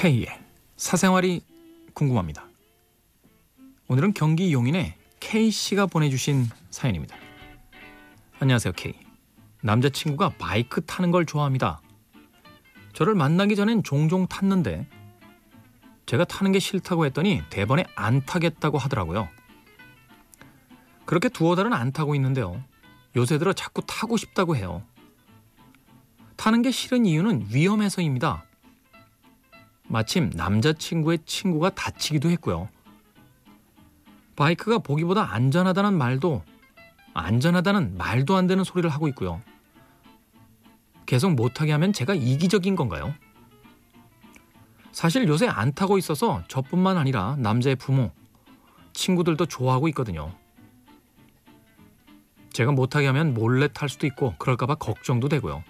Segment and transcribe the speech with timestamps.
[0.00, 0.28] K의
[0.76, 1.40] 사생활이
[1.92, 2.46] 궁금합니다.
[3.88, 7.16] 오늘은 경기 용인의 K 씨가 보내주신 사연입니다.
[8.38, 8.94] 안녕하세요 K.
[9.60, 11.80] 남자친구가 바이크 타는 걸 좋아합니다.
[12.92, 14.86] 저를 만나기 전엔 종종 탔는데
[16.06, 19.28] 제가 타는 게 싫다고 했더니 대번에 안 타겠다고 하더라고요.
[21.06, 22.62] 그렇게 두어 달은 안 타고 있는데요.
[23.16, 24.84] 요새 들어 자꾸 타고 싶다고 해요.
[26.36, 28.44] 타는 게 싫은 이유는 위험해서입니다.
[29.88, 32.68] 마침 남자친구의 친구가 다치기도 했고요.
[34.36, 36.44] 바이크가 보기보다 안전하다는 말도
[37.14, 39.42] 안전하다는 말도 안 되는 소리를 하고 있고요.
[41.06, 43.14] 계속 못하게 하면 제가 이기적인 건가요?
[44.92, 48.10] 사실 요새 안 타고 있어서 저뿐만 아니라 남자의 부모,
[48.92, 50.34] 친구들도 좋아하고 있거든요.
[52.52, 55.64] 제가 못하게 하면 몰래 탈 수도 있고 그럴까봐 걱정도 되고요.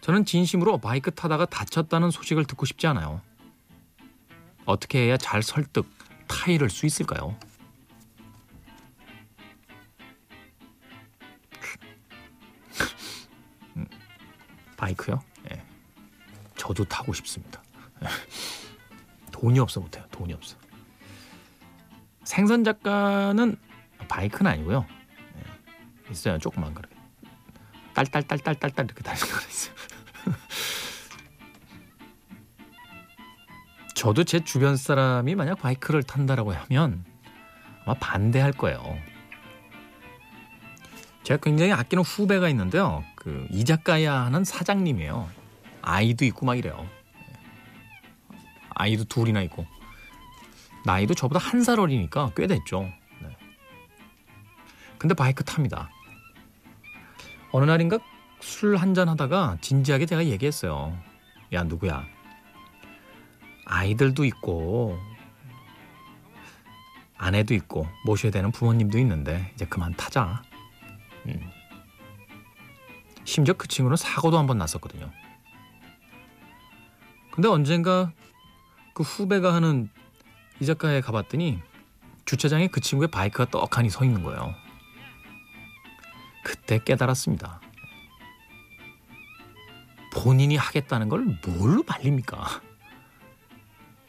[0.00, 3.20] 저는 진심으로 바이크 타다가 다쳤다는 소식을 듣고 싶지 않아요.
[4.66, 5.86] 어떻게 해야 잘 설득,
[6.28, 7.36] 타이를 수 있을까요?
[13.76, 13.86] 음,
[14.76, 15.22] 바이크요?
[15.52, 15.62] 예.
[16.56, 17.62] 저도 타고 싶습니다.
[19.32, 20.04] 돈이 없어 못해요.
[20.10, 20.56] 돈이 없어.
[22.24, 23.56] 생선 작가는
[24.08, 24.86] 바이크는 아니고요.
[25.36, 26.12] 예.
[26.12, 26.38] 있어요.
[26.38, 26.82] 조그만 거.
[27.94, 29.74] 딸딸딸딸딸딸 이렇게 달리는 거 있어요.
[34.00, 37.04] 저도 제 주변 사람이 만약 바이크를 탄다라고 하면
[37.84, 38.96] 아마 반대할 거예요.
[41.22, 43.04] 제가 굉장히 아끼는 후배가 있는데요.
[43.14, 45.28] 그 이자카야 하는 사장님이에요.
[45.82, 46.88] 아이도 있고 막 이래요.
[48.70, 49.66] 아이도 둘이나 있고
[50.86, 52.80] 나이도 저보다 한 살 어리니까 꽤 됐죠.
[53.20, 53.36] 네.
[54.96, 55.90] 근데 바이크 탑니다.
[57.52, 57.98] 어느 날인가
[58.40, 60.96] 술 한잔 하다가 진지하게 제가 얘기했어요.
[61.52, 62.06] 야 누구야?
[63.70, 64.98] 아이들도 있고
[67.16, 70.42] 아내도 있고 모셔야 되는 부모님도 있는데 이제 그만 타자.
[71.26, 71.50] 음.
[73.24, 75.10] 심지어 그 친구는 사고도 한 번 났었거든요.
[77.30, 78.12] 근데 언젠가
[78.92, 79.88] 그 후배가 하는
[80.60, 81.62] 이자카야에 가봤더니
[82.24, 84.52] 주차장에 그 친구의 바이크가 떡하니 서 있는 거예요.
[86.42, 87.60] 그때 깨달았습니다.
[90.12, 92.60] 본인이 하겠다는 걸 뭘로 말립니까?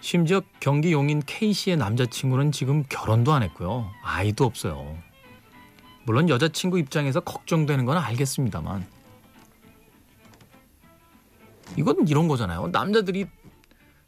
[0.00, 3.90] 심지어 경기 용인 K씨의 남자친구는 지금 결혼도 안 했고요.
[4.02, 4.96] 아이도 없어요.
[6.04, 8.86] 물론 여자친구 입장에서 걱정되는 건 알겠습니다만
[11.76, 12.68] 이건 이런 거잖아요.
[12.68, 13.26] 남자들이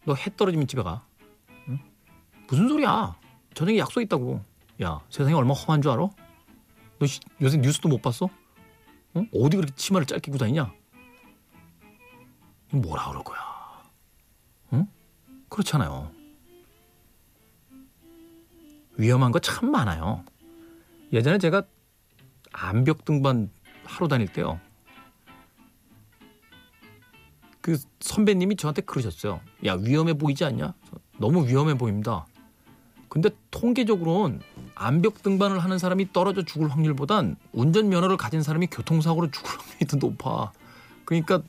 [0.07, 1.05] 너 해 떨어지면 집에 가.
[1.69, 1.79] 응?
[2.49, 3.17] 무슨 소리야?
[3.55, 4.43] 저녁에 약속 있다고.
[4.83, 6.09] 야 세상이 얼마나 험한 줄 알아?
[6.99, 8.27] 너 시, 요새 뉴스도 못 봤어?
[9.15, 9.25] 어?
[9.35, 10.73] 어디 그렇게 치마를 짧게 입고 다니냐?
[12.73, 13.50] 뭐라 그럴 거야?
[15.51, 15.57] 응?
[15.57, 16.11] 그렇잖아요.
[18.97, 20.25] 위험한 거 참 많아요.
[21.13, 21.65] 예전에 제가
[22.53, 23.51] 암벽 등반
[23.85, 24.61] 하러 다닐 때요.
[27.61, 29.41] 그 선배님이 저한테 그러셨어요.
[29.67, 30.75] 야 위험해 보이지 않냐?
[31.19, 32.27] 너무 위험해 보입니다.
[33.09, 34.41] 근데 통계적으로는
[34.77, 39.97] 암벽 등반을 하는 사람이 떨어져 죽을 확률보단 운전 면허를 가진 사람이 교통사고로 죽을 확률이 더
[39.97, 40.53] 높아.
[41.05, 41.43] 그러니까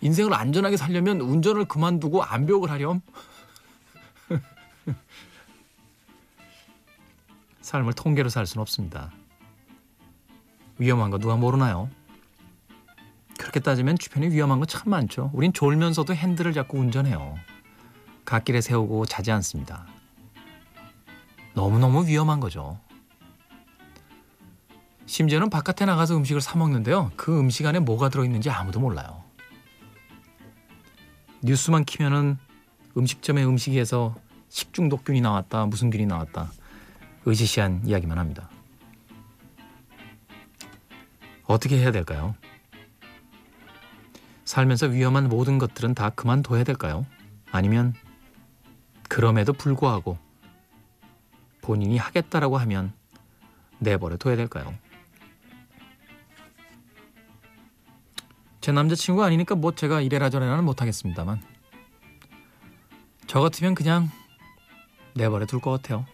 [0.00, 3.02] 인생을 안전하게 살려면 운전을 그만두고 암벽을 하렴.
[7.60, 9.12] 삶을 통계로 살 수는 없습니다.
[10.78, 11.90] 위험한 거 누가 모르나요?
[13.38, 15.30] 그렇게 따지면 주변에 위험한 거 참 많죠.
[15.34, 17.36] 우린 졸면서도 핸들을 잡고 운전해요.
[18.24, 19.86] 갓길에 세우고 자지 않습니다.
[21.54, 22.78] 너무너무 위험한 거죠.
[25.06, 27.10] 심지어는 바깥에 나가서 음식을 사 먹는데요.
[27.16, 29.19] 그 음식 안에 뭐가 들어있는지 아무도 몰라요.
[31.42, 32.38] 뉴스만 키면은
[32.96, 34.14] 음식점의 음식에서
[34.48, 36.50] 식중독균이 나왔다, 무슨 균이 나왔다.
[37.24, 38.50] 의지시한 이야기만 합니다.
[41.44, 42.34] 어떻게 해야 될까요?
[44.44, 47.06] 살면서 위험한 모든 것들은 다 그만둬야 될까요?
[47.52, 47.94] 아니면
[49.08, 50.18] 그럼에도 불구하고
[51.62, 52.92] 본인이 하겠다라고 하면
[53.78, 54.74] 내버려 둬야 될까요?
[58.60, 61.40] 제 남자친구가 아니니까 뭐 제가 이래라 저래라는 못하겠습니다만
[63.26, 64.10] 저 같으면 그냥
[65.14, 66.04] 내버려 둘 것 같아요.